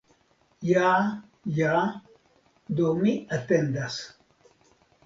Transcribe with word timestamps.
Ja, 0.69 0.93
ja, 1.59 1.75
do 2.81 2.97
mi 3.05 3.17
atendas. 3.39 4.05